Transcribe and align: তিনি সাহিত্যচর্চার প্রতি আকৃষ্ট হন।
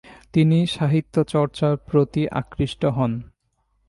তিনি 0.33 0.57
সাহিত্যচর্চার 0.67 1.73
প্রতি 1.87 2.23
আকৃষ্ট 2.31 2.81
হন। 2.85 3.11